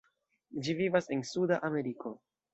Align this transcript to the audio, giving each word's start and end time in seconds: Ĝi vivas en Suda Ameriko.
Ĝi 0.67 0.75
vivas 0.79 1.11
en 1.17 1.23
Suda 1.33 1.61
Ameriko. 1.71 2.17